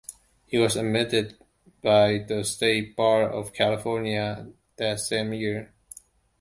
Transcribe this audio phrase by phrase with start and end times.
[0.47, 1.37] He was admitted
[1.83, 5.75] by the State Bar of California that same year.